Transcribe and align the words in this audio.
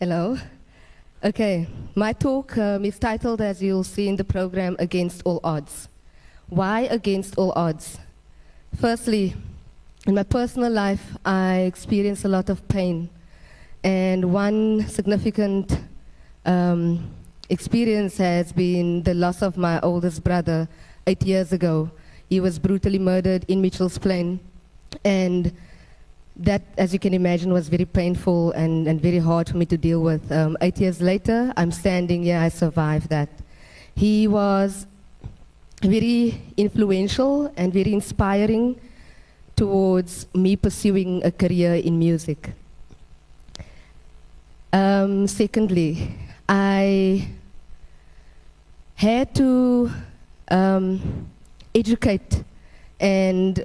Hello. 0.00 0.38
Okay, 1.22 1.68
my 1.94 2.14
talk 2.14 2.56
um, 2.56 2.86
is 2.86 2.98
titled, 2.98 3.42
as 3.42 3.62
you'll 3.62 3.84
see 3.84 4.08
in 4.08 4.16
the 4.16 4.24
program, 4.24 4.74
Against 4.78 5.20
All 5.26 5.40
Odds. 5.44 5.90
Why 6.48 6.88
against 6.90 7.36
all 7.36 7.52
odds? 7.54 7.98
Firstly, 8.80 9.34
in 10.06 10.14
my 10.14 10.22
personal 10.22 10.72
life, 10.72 11.18
I 11.22 11.68
experienced 11.68 12.24
a 12.24 12.28
lot 12.28 12.48
of 12.48 12.66
pain. 12.66 13.10
And 13.84 14.32
one 14.32 14.88
significant 14.88 15.78
um, 16.46 17.10
experience 17.50 18.16
has 18.16 18.54
been 18.54 19.02
the 19.02 19.12
loss 19.12 19.42
of 19.42 19.58
my 19.58 19.80
oldest 19.80 20.24
brother 20.24 20.66
eight 21.06 21.24
years 21.24 21.52
ago. 21.52 21.90
He 22.30 22.40
was 22.40 22.58
brutally 22.58 22.98
murdered 22.98 23.44
in 23.48 23.60
Mitchell's 23.60 23.98
Plain. 23.98 24.40
And 25.04 25.52
that, 26.40 26.62
as 26.78 26.92
you 26.92 26.98
can 26.98 27.12
imagine, 27.12 27.52
was 27.52 27.68
very 27.68 27.84
painful 27.84 28.52
and, 28.52 28.88
and 28.88 29.00
very 29.00 29.18
hard 29.18 29.48
for 29.48 29.58
me 29.58 29.66
to 29.66 29.76
deal 29.76 30.00
with. 30.00 30.32
Um, 30.32 30.56
eight 30.62 30.78
years 30.80 31.00
later, 31.00 31.52
I'm 31.56 31.70
standing 31.70 32.24
here, 32.24 32.38
I 32.38 32.48
survived 32.48 33.10
that. 33.10 33.28
He 33.94 34.26
was 34.26 34.86
very 35.82 36.40
influential 36.56 37.52
and 37.56 37.72
very 37.72 37.92
inspiring 37.92 38.80
towards 39.54 40.26
me 40.34 40.56
pursuing 40.56 41.22
a 41.24 41.30
career 41.30 41.74
in 41.74 41.98
music. 41.98 42.52
Um, 44.72 45.26
secondly, 45.26 46.16
I 46.48 47.28
had 48.94 49.34
to 49.34 49.90
um, 50.50 51.26
educate 51.74 52.44
and 52.98 53.64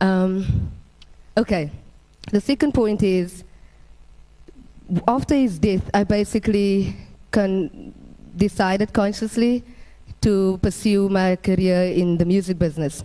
um, 0.00 0.70
Okay. 1.36 1.70
The 2.30 2.40
second 2.40 2.72
point 2.72 3.02
is 3.02 3.44
after 5.06 5.34
his 5.34 5.58
death, 5.58 5.88
I 5.94 6.04
basically 6.04 6.96
decided 8.36 8.92
consciously 8.92 9.64
to 10.20 10.58
pursue 10.62 11.08
my 11.08 11.36
career 11.36 11.84
in 11.84 12.18
the 12.18 12.24
music 12.24 12.58
business. 12.58 13.04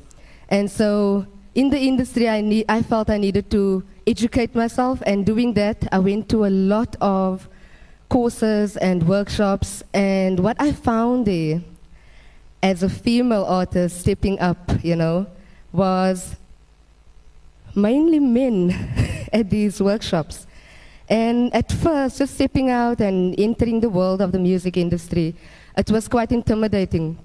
And 0.49 0.69
so 0.69 1.25
in 1.53 1.69
the 1.69 1.79
industry, 1.79 2.27
I, 2.27 2.65
I 2.67 2.81
felt 2.81 3.09
I 3.09 3.17
needed 3.17 3.49
to 3.51 3.83
educate 4.05 4.53
myself, 4.53 5.01
and 5.05 5.25
doing 5.25 5.53
that, 5.53 5.87
I 5.91 5.99
went 5.99 6.29
to 6.29 6.45
a 6.45 6.49
lot 6.49 6.95
of 7.01 7.47
courses 8.09 8.77
and 8.77 9.07
workshops. 9.07 9.81
And 9.93 10.39
what 10.39 10.57
I 10.59 10.73
found 10.73 11.25
there, 11.25 11.61
as 12.61 12.83
a 12.83 12.89
female 12.89 13.45
artist 13.45 14.01
stepping 14.01 14.39
up, 14.39 14.83
you 14.83 14.95
know, 14.95 15.27
was 15.71 16.35
mainly 17.75 18.19
men 18.19 18.71
at 19.33 19.49
these 19.49 19.81
workshops. 19.81 20.47
And 21.07 21.53
at 21.53 21.71
first, 21.71 22.17
just 22.17 22.33
stepping 22.35 22.69
out 22.69 22.99
and 22.99 23.39
entering 23.39 23.79
the 23.79 23.89
world 23.89 24.21
of 24.21 24.31
the 24.31 24.39
music 24.39 24.77
industry, 24.77 25.35
it 25.77 25.91
was 25.91 26.07
quite 26.07 26.31
intimidating. 26.31 27.17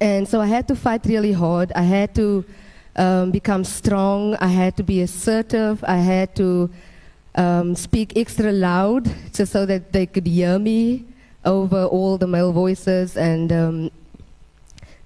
And 0.00 0.28
so 0.28 0.40
I 0.40 0.46
had 0.46 0.68
to 0.68 0.76
fight 0.76 1.06
really 1.06 1.32
hard. 1.32 1.72
I 1.72 1.82
had 1.82 2.14
to 2.16 2.44
um, 2.96 3.30
become 3.30 3.64
strong. 3.64 4.34
I 4.36 4.48
had 4.48 4.76
to 4.76 4.82
be 4.82 5.00
assertive. 5.00 5.82
I 5.84 5.96
had 5.96 6.34
to 6.36 6.70
um, 7.34 7.74
speak 7.74 8.16
extra 8.16 8.52
loud 8.52 9.10
just 9.32 9.52
so 9.52 9.66
that 9.66 9.92
they 9.92 10.06
could 10.06 10.26
hear 10.26 10.58
me 10.58 11.04
over 11.44 11.84
all 11.84 12.18
the 12.18 12.26
male 12.26 12.52
voices. 12.52 13.16
And 13.16 13.52
um, 13.52 13.90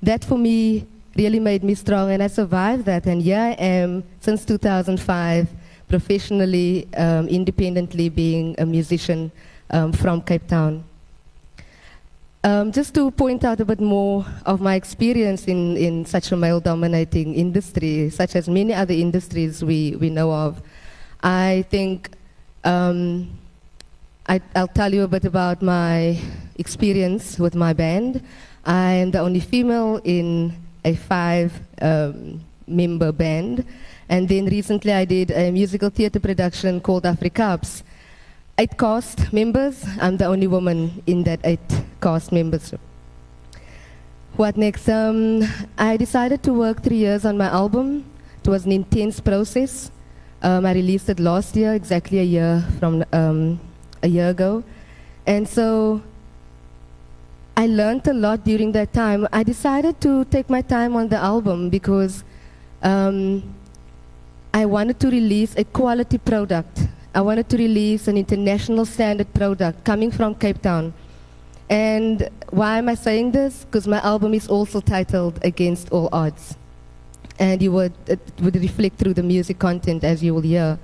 that 0.02 0.24
for 0.24 0.38
me 0.38 0.86
really 1.16 1.40
made 1.40 1.64
me 1.64 1.74
strong, 1.74 2.10
and 2.10 2.22
I 2.22 2.26
survived 2.28 2.84
that. 2.86 3.06
And 3.06 3.22
here 3.22 3.38
I 3.38 3.52
am 3.52 4.04
since 4.20 4.44
2005, 4.44 5.48
professionally, 5.88 6.88
um, 6.96 7.28
independently 7.28 8.08
being 8.08 8.54
a 8.58 8.66
musician 8.66 9.32
um, 9.70 9.92
from 9.92 10.22
Cape 10.22 10.46
Town. 10.46 10.84
Um, 12.44 12.70
just 12.70 12.94
to 12.94 13.10
point 13.10 13.44
out 13.44 13.60
a 13.60 13.64
bit 13.64 13.80
more 13.80 14.24
of 14.46 14.60
my 14.60 14.76
experience 14.76 15.46
in, 15.48 15.76
in 15.76 16.06
such 16.06 16.30
a 16.30 16.36
male 16.36 16.60
dominating 16.60 17.34
industry, 17.34 18.10
such 18.10 18.36
as 18.36 18.48
many 18.48 18.72
other 18.72 18.94
industries 18.94 19.64
we, 19.64 19.96
we 19.96 20.08
know 20.08 20.32
of, 20.32 20.62
I 21.22 21.64
think 21.68 22.10
um, 22.62 23.28
I, 24.28 24.40
will 24.54 24.68
tell 24.68 24.94
you 24.94 25.02
a 25.02 25.08
bit 25.08 25.24
about 25.24 25.62
my 25.62 26.20
experience 26.56 27.38
with 27.38 27.54
my 27.54 27.72
band. 27.72 28.22
I 28.64 28.92
am 28.92 29.10
the 29.10 29.20
only 29.20 29.40
female 29.40 30.00
in 30.04 30.54
a 30.84 30.94
five 30.94 31.52
um, 31.82 32.40
member 32.66 33.12
band. 33.12 33.64
And 34.08 34.28
then 34.28 34.46
recently 34.46 34.92
I 34.92 35.04
did 35.04 35.30
a 35.30 35.50
musical 35.50 35.90
theater 35.90 36.20
production 36.20 36.80
called 36.80 37.04
Afrikaps. 37.04 37.82
Eight 38.58 38.76
cast 38.76 39.32
members. 39.32 39.84
I'm 40.00 40.16
the 40.16 40.26
only 40.26 40.46
woman 40.46 41.02
in 41.06 41.22
that 41.24 41.40
eight 41.44 41.60
cast 42.00 42.32
members. 42.32 42.74
What 44.36 44.56
next? 44.56 44.88
Um, 44.88 45.42
I 45.76 45.96
decided 45.96 46.42
to 46.44 46.52
work 46.52 46.82
three 46.82 46.96
years 46.96 47.24
on 47.24 47.36
my 47.36 47.46
album. 47.46 48.04
It 48.42 48.48
was 48.48 48.66
an 48.66 48.72
intense 48.72 49.20
process. 49.20 49.90
Um, 50.42 50.64
I 50.64 50.72
released 50.72 51.08
it 51.08 51.20
last 51.20 51.56
year, 51.56 51.74
exactly 51.74 52.20
a 52.20 52.22
year 52.22 52.64
from 52.78 53.04
um, 53.12 53.60
a 54.02 54.08
year 54.08 54.30
ago. 54.30 54.62
And 55.26 55.46
so 55.46 56.02
I 57.58 57.66
learned 57.66 58.06
a 58.06 58.14
lot 58.14 58.44
during 58.44 58.70
that 58.78 58.92
time. 58.92 59.26
I 59.32 59.42
decided 59.42 60.00
to 60.02 60.24
take 60.26 60.48
my 60.48 60.62
time 60.62 60.94
on 60.94 61.08
the 61.08 61.16
album 61.16 61.70
because 61.70 62.22
um, 62.84 63.42
I 64.54 64.64
wanted 64.64 65.00
to 65.00 65.10
release 65.10 65.56
a 65.56 65.64
quality 65.64 66.18
product. 66.18 66.86
I 67.12 67.20
wanted 67.20 67.48
to 67.48 67.56
release 67.56 68.06
an 68.06 68.16
international 68.16 68.84
standard 68.84 69.34
product 69.34 69.84
coming 69.84 70.12
from 70.12 70.36
Cape 70.36 70.62
Town. 70.62 70.94
And 71.68 72.30
why 72.50 72.78
am 72.78 72.88
I 72.88 72.94
saying 72.94 73.32
this? 73.32 73.64
Because 73.64 73.88
my 73.88 73.98
album 74.02 74.34
is 74.34 74.46
also 74.46 74.80
titled 74.80 75.40
Against 75.42 75.90
All 75.90 76.08
Odds. 76.12 76.56
And 77.40 77.60
you 77.60 77.72
would, 77.72 77.92
it 78.06 78.20
would 78.40 78.54
reflect 78.54 78.98
through 78.98 79.14
the 79.14 79.24
music 79.24 79.58
content 79.58 80.04
as 80.04 80.22
you 80.22 80.32
will 80.32 80.42
hear. 80.42 80.78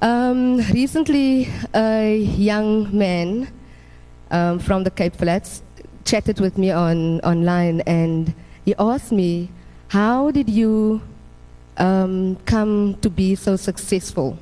Um, 0.00 0.62
recently, 0.72 1.50
a 1.74 2.16
young 2.16 2.96
man 2.96 3.48
um, 4.30 4.58
from 4.58 4.84
the 4.84 4.90
Cape 4.90 5.16
Flats 5.16 5.62
chatted 6.04 6.40
with 6.40 6.56
me 6.56 6.70
on 6.70 7.20
online, 7.20 7.80
and 7.82 8.34
he 8.64 8.74
asked 8.78 9.12
me, 9.12 9.50
"How 9.88 10.30
did 10.30 10.48
you 10.48 11.00
um, 11.76 12.36
come 12.46 12.96
to 13.02 13.10
be 13.10 13.34
so 13.34 13.56
successful?" 13.56 14.38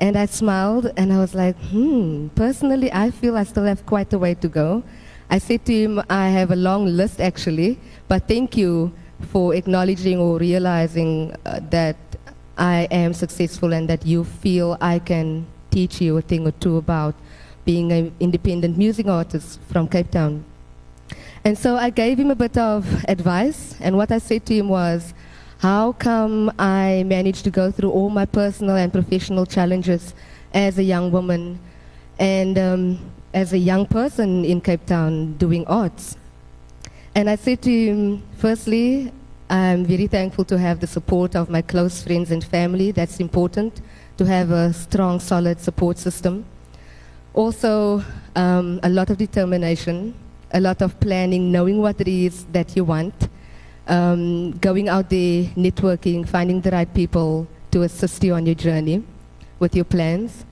And 0.00 0.16
I 0.16 0.26
smiled, 0.26 0.92
and 0.96 1.12
I 1.12 1.18
was 1.18 1.34
like, 1.34 1.56
"Hmm. 1.70 2.28
Personally, 2.34 2.92
I 2.92 3.10
feel 3.10 3.36
I 3.36 3.44
still 3.44 3.64
have 3.64 3.86
quite 3.86 4.12
a 4.12 4.18
way 4.18 4.34
to 4.34 4.48
go." 4.48 4.82
I 5.30 5.38
said 5.38 5.64
to 5.66 5.72
him, 5.72 6.02
"I 6.10 6.28
have 6.28 6.50
a 6.50 6.56
long 6.56 6.86
list 6.86 7.20
actually, 7.20 7.78
but 8.08 8.28
thank 8.28 8.56
you 8.56 8.92
for 9.32 9.54
acknowledging 9.54 10.18
or 10.18 10.38
realizing 10.38 11.34
uh, 11.46 11.60
that." 11.70 11.96
I 12.56 12.86
am 12.90 13.14
successful 13.14 13.72
and 13.74 13.88
that 13.88 14.06
you 14.06 14.22
feel 14.22 14.78
I 14.80 15.00
can 15.00 15.46
teach 15.70 16.00
you 16.00 16.16
a 16.18 16.22
thing 16.22 16.46
or 16.46 16.52
two 16.52 16.76
about 16.76 17.16
being 17.64 17.92
an 17.92 18.12
independent 18.20 18.76
music 18.76 19.06
artist 19.06 19.58
from 19.68 19.88
Cape 19.88 20.10
Town. 20.10 20.44
And 21.44 21.58
so 21.58 21.76
I 21.76 21.90
gave 21.90 22.18
him 22.18 22.30
a 22.30 22.34
bit 22.34 22.56
of 22.56 23.04
advice, 23.08 23.76
and 23.80 23.96
what 23.96 24.10
I 24.10 24.18
said 24.18 24.46
to 24.46 24.54
him 24.54 24.68
was, 24.68 25.12
how 25.58 25.92
come 25.92 26.52
I 26.58 27.04
managed 27.06 27.44
to 27.44 27.50
go 27.50 27.70
through 27.70 27.90
all 27.90 28.10
my 28.10 28.26
personal 28.26 28.76
and 28.76 28.92
professional 28.92 29.46
challenges 29.46 30.14
as 30.52 30.78
a 30.78 30.82
young 30.82 31.10
woman 31.10 31.58
and 32.18 32.58
um, 32.58 33.10
as 33.32 33.52
a 33.52 33.58
young 33.58 33.86
person 33.86 34.44
in 34.44 34.60
Cape 34.60 34.84
Town 34.86 35.34
doing 35.34 35.66
arts? 35.66 36.16
And 37.14 37.30
I 37.30 37.36
said 37.36 37.62
to 37.62 37.70
him, 37.70 38.22
firstly, 38.36 39.12
I'm 39.48 39.84
very 39.84 40.06
thankful 40.06 40.44
to 40.46 40.58
have 40.58 40.80
the 40.80 40.86
support 40.86 41.36
of 41.36 41.48
my 41.48 41.62
close 41.62 42.02
friends 42.02 42.30
and 42.30 42.42
family. 42.42 42.90
That's 42.90 43.20
important, 43.20 43.80
to 44.16 44.24
have 44.24 44.50
a 44.50 44.72
strong, 44.72 45.20
solid 45.20 45.60
support 45.60 45.98
system. 45.98 46.44
Also, 47.34 48.02
um, 48.36 48.78
a 48.84 48.88
lot 48.88 49.10
of 49.10 49.18
determination, 49.18 50.14
a 50.52 50.60
lot 50.60 50.80
of 50.82 50.98
planning, 51.00 51.50
knowing 51.50 51.78
what 51.78 52.00
it 52.00 52.06
is 52.06 52.44
that 52.52 52.76
you 52.76 52.84
want, 52.84 53.28
um, 53.88 54.52
going 54.58 54.88
out 54.88 55.10
there, 55.10 55.44
networking, 55.56 56.26
finding 56.26 56.60
the 56.60 56.70
right 56.70 56.94
people 56.94 57.46
to 57.72 57.82
assist 57.82 58.22
you 58.22 58.34
on 58.34 58.46
your 58.46 58.54
journey 58.54 59.02
with 59.58 59.74
your 59.74 59.84
plans, 59.84 60.44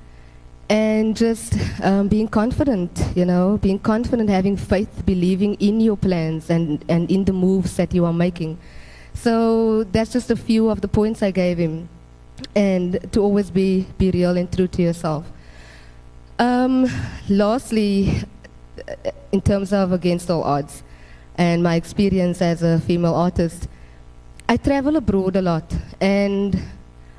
and 0.68 1.16
just 1.16 1.54
um, 1.82 2.08
being 2.08 2.26
confident, 2.26 2.90
you 3.14 3.24
know, 3.24 3.58
being 3.62 3.78
confident, 3.78 4.28
having 4.28 4.56
faith, 4.56 5.06
believing 5.06 5.54
in 5.54 5.80
your 5.80 5.96
plans 5.96 6.50
and, 6.50 6.84
and 6.88 7.08
in 7.12 7.24
the 7.24 7.32
moves 7.32 7.76
that 7.76 7.94
you 7.94 8.04
are 8.04 8.12
making. 8.12 8.58
So 9.14 9.84
that's 9.84 10.12
just 10.12 10.30
a 10.30 10.36
few 10.36 10.68
of 10.68 10.80
the 10.80 10.88
points 10.88 11.22
I 11.22 11.30
gave 11.30 11.58
him. 11.58 11.88
And 12.56 13.12
to 13.12 13.20
always 13.20 13.50
be, 13.50 13.86
be 13.98 14.10
real 14.10 14.36
and 14.36 14.50
true 14.50 14.66
to 14.66 14.82
yourself. 14.82 15.30
Um, 16.42 16.90
lastly, 17.28 18.20
in 19.30 19.40
terms 19.40 19.72
of 19.72 19.92
Against 19.92 20.28
All 20.28 20.42
Odds 20.42 20.82
and 21.36 21.62
my 21.62 21.76
experience 21.76 22.42
as 22.42 22.64
a 22.64 22.80
female 22.80 23.14
artist, 23.14 23.68
I 24.48 24.56
travel 24.56 24.96
abroad 24.96 25.36
a 25.36 25.40
lot 25.40 25.72
and 26.00 26.60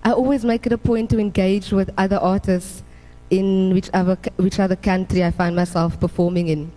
I 0.04 0.12
always 0.12 0.44
make 0.44 0.66
it 0.66 0.74
a 0.74 0.78
point 0.78 1.10
to 1.12 1.20
engage 1.20 1.72
with 1.72 1.90
other 1.98 2.18
artists 2.18 2.84
in 3.30 3.74
whichever, 3.74 4.18
which 4.36 4.60
other 4.60 4.76
country 4.76 5.24
I 5.24 5.32
find 5.32 5.56
myself 5.56 5.98
performing 6.02 6.50
in. 6.50 6.74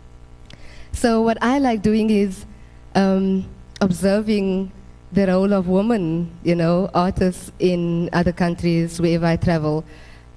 So 0.93 1.23
what 1.23 1.39
I 1.43 1.59
like 1.59 1.83
doing 1.83 2.11
is 2.11 2.47
um, 2.95 3.45
observing 3.81 4.71
the 5.11 5.27
role 5.27 5.53
of 5.53 5.67
women, 5.67 6.31
you 6.45 6.55
know, 6.55 6.91
artists 6.95 7.51
in 7.59 8.09
other 8.13 8.31
countries 8.31 9.01
wherever 9.01 9.27
I 9.27 9.35
travel, 9.35 9.85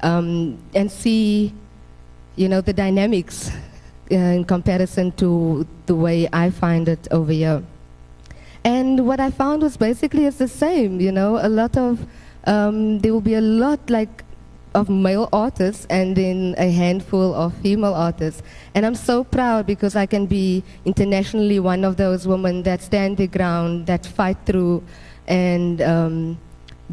um, 0.01 0.57
and 0.73 0.91
see, 0.91 1.53
you 2.39 2.47
know, 2.47 2.61
the 2.61 2.71
dynamics 2.71 3.51
uh, 4.09 4.15
in 4.15 4.45
comparison 4.45 5.11
to 5.11 5.67
the 5.87 5.93
way 5.93 6.29
I 6.31 6.49
find 6.49 6.87
it 6.87 7.05
over 7.11 7.33
here. 7.33 7.61
And 8.63 9.05
what 9.05 9.19
I 9.19 9.29
found 9.29 9.61
was 9.61 9.75
basically 9.75 10.25
it's 10.25 10.37
the 10.37 10.47
same, 10.47 11.01
you 11.01 11.11
know, 11.11 11.37
a 11.37 11.49
lot 11.49 11.75
of, 11.75 12.07
um, 12.45 12.99
there 12.99 13.11
will 13.11 13.19
be 13.19 13.33
a 13.33 13.41
lot 13.41 13.79
like 13.89 14.23
of 14.73 14.87
male 14.87 15.27
artists 15.33 15.85
and 15.89 16.15
then 16.15 16.55
a 16.57 16.71
handful 16.71 17.33
of 17.35 17.53
female 17.55 17.93
artists. 17.93 18.41
And 18.73 18.85
I'm 18.85 18.95
so 18.95 19.25
proud 19.25 19.65
because 19.65 19.97
I 19.97 20.05
can 20.05 20.25
be 20.25 20.63
internationally 20.85 21.59
one 21.59 21.83
of 21.83 21.97
those 21.97 22.25
women 22.25 22.63
that 22.63 22.81
stand 22.81 23.17
the 23.17 23.27
ground, 23.27 23.85
that 23.87 24.05
fight 24.05 24.37
through 24.45 24.81
and 25.27 25.81
um, 25.81 26.37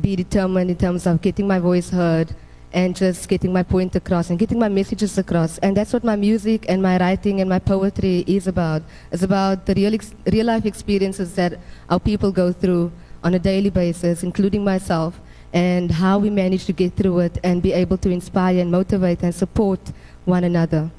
be 0.01 0.17
determined 0.17 0.71
in 0.71 0.77
terms 0.77 1.07
of 1.07 1.23
getting 1.23 1.47
my 1.47 1.61
voice 1.61 1.89
heard 1.91 2.35
and 2.73 2.95
just 2.95 3.29
getting 3.29 3.53
my 3.53 3.63
point 3.63 3.97
across 3.97 4.31
and 4.31 4.39
getting 4.39 4.59
my 4.59 4.69
messages 4.69 5.17
across. 5.19 5.59
And 5.59 5.77
that's 5.77 5.93
what 5.93 6.05
my 6.05 6.17
music 6.17 6.67
and 6.69 6.83
my 6.83 6.99
writing 6.99 7.41
and 7.41 7.49
my 7.49 7.59
poetry 7.59 8.25
is 8.27 8.47
about. 8.47 8.83
It's 9.11 9.23
about 9.23 9.67
the 9.67 9.75
real, 9.75 9.99
real 10.31 10.47
life 10.47 10.67
experiences 10.67 11.35
that 11.37 11.59
our 11.89 12.01
people 12.01 12.33
go 12.33 12.53
through 12.53 12.93
on 13.25 13.35
a 13.35 13.39
daily 13.39 13.71
basis, 13.71 14.23
including 14.23 14.65
myself 14.65 15.21
and 15.53 15.91
how 15.91 16.19
we 16.19 16.29
manage 16.29 16.67
to 16.67 16.73
get 16.73 16.95
through 16.97 17.21
it 17.21 17.39
and 17.43 17.63
be 17.63 17.73
able 17.73 17.97
to 17.97 18.11
inspire 18.11 18.59
and 18.59 18.71
motivate 18.71 19.23
and 19.23 19.35
support 19.35 19.81
one 20.25 20.45
another. 20.45 20.91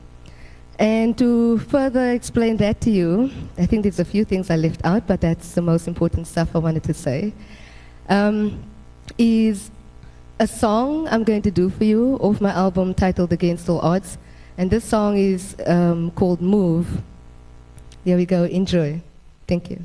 And 0.80 1.18
to 1.18 1.58
further 1.60 2.12
explain 2.12 2.58
that 2.58 2.82
to 2.82 2.92
you, 2.92 3.32
I 3.58 3.66
think 3.66 3.84
there's 3.84 4.00
a 4.00 4.06
few 4.06 4.26
things 4.26 4.50
I 4.50 4.56
left 4.56 4.82
out, 4.84 5.08
but 5.08 5.22
that's 5.22 5.54
the 5.54 5.62
most 5.62 5.88
important 5.88 6.28
stuff 6.28 6.56
I 6.56 6.60
wanted 6.60 6.84
to 6.84 6.94
say, 6.94 7.34
um, 8.10 8.64
is 9.18 9.72
a 10.40 10.48
song 10.48 11.08
I'm 11.10 11.24
going 11.24 11.42
to 11.44 11.52
do 11.52 11.70
for 11.70 11.84
you 11.84 12.18
off 12.22 12.40
my 12.42 12.52
album 12.52 12.94
titled 12.94 13.34
Against 13.34 13.70
All 13.70 13.80
Odds. 13.80 14.18
And 14.58 14.70
this 14.70 14.84
song 14.86 15.18
is 15.18 15.56
um, 15.66 16.12
called 16.12 16.42
Move. 16.42 17.02
There 18.06 18.18
we 18.18 18.26
go. 18.26 18.44
Enjoy. 18.44 19.02
Thank 19.48 19.70
you. 19.70 19.84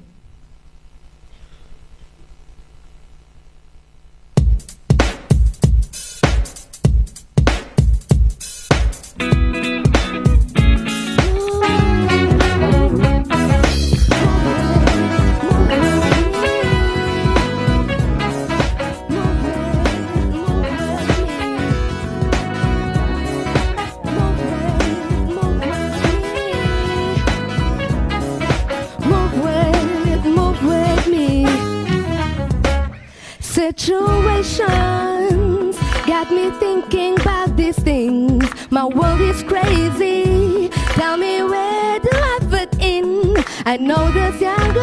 Situations 33.78 35.76
got 36.06 36.30
me 36.30 36.50
thinking 36.58 37.18
about 37.20 37.56
these 37.56 37.78
things. 37.78 38.44
My 38.70 38.84
world 38.84 39.20
is 39.20 39.42
crazy. 39.42 40.68
Tell 40.94 41.16
me 41.16 41.42
where 41.42 41.98
do 42.00 42.10
I 42.12 42.38
fit 42.50 42.76
in? 42.80 43.36
I 43.64 43.76
know 43.78 44.10
this 44.12 44.40
young 44.40 44.74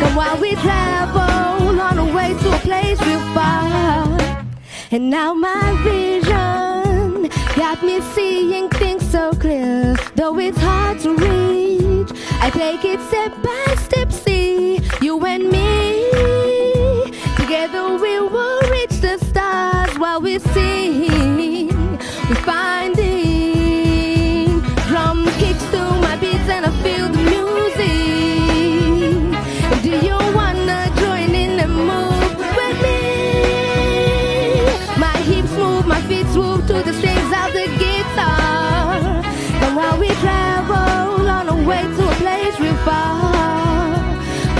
And 0.00 0.16
while 0.16 0.38
we 0.40 0.54
travel 0.54 1.80
on 1.80 1.98
a 1.98 2.04
way 2.14 2.32
to 2.32 2.54
a 2.54 2.58
place 2.60 3.00
real. 3.02 3.20
far. 3.34 4.46
And 4.90 5.10
now 5.10 5.34
my 5.34 5.72
vision 5.84 7.28
got 7.56 7.82
me 7.82 8.00
seeing 8.14 8.70
things 8.70 9.08
so 9.10 9.32
clear. 9.32 9.94
Though 10.14 10.38
it's 10.38 10.58
hard 10.58 11.00
to 11.00 11.10
reach, 11.14 12.10
I 12.40 12.50
take 12.50 12.84
it 12.84 13.00
step 13.08 13.32
by 13.42 13.67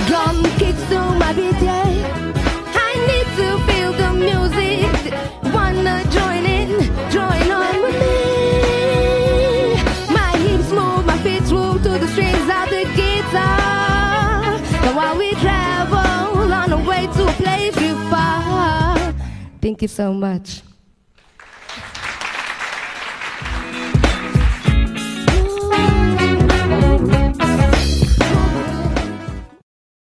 drum 0.07 0.43
kicks 0.59 0.83
to 0.89 1.01
my 1.19 1.33
beat. 1.33 1.63
I 1.63 2.93
need 3.09 3.29
to 3.39 3.49
feel 3.67 3.93
the 3.93 4.13
music. 4.13 5.13
Wanna 5.53 6.05
join 6.11 6.45
in, 6.47 6.69
join 7.11 7.51
on 7.51 7.83
with 7.83 7.99
me. 8.03 8.19
My 10.15 10.31
hips 10.45 10.71
move, 10.71 11.05
my 11.07 11.19
feet 11.19 11.51
move 11.51 11.83
to 11.83 11.91
the 11.91 12.09
of 12.59 12.67
the 12.71 12.85
guitar. 12.95 14.59
While 14.95 15.17
we 15.19 15.31
travel 15.35 16.53
on 16.53 16.87
way 16.87 17.07
to 17.07 17.29
a 17.29 17.33
place 17.33 17.77
far. 18.11 19.15
Thank 19.61 19.83
you 19.83 19.89
so 19.89 20.13
much. 20.13 20.68